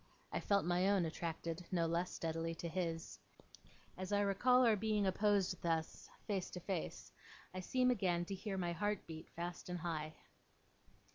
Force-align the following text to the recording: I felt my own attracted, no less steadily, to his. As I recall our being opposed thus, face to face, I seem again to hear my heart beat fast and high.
I 0.31 0.39
felt 0.39 0.65
my 0.65 0.89
own 0.89 1.05
attracted, 1.05 1.63
no 1.71 1.85
less 1.85 2.09
steadily, 2.11 2.55
to 2.55 2.67
his. 2.67 3.19
As 3.95 4.11
I 4.11 4.21
recall 4.21 4.65
our 4.65 4.75
being 4.75 5.05
opposed 5.05 5.61
thus, 5.61 6.09
face 6.25 6.49
to 6.49 6.59
face, 6.59 7.11
I 7.53 7.59
seem 7.59 7.91
again 7.91 8.25
to 8.25 8.33
hear 8.33 8.57
my 8.57 8.71
heart 8.71 9.05
beat 9.05 9.29
fast 9.35 9.69
and 9.69 9.77
high. 9.77 10.15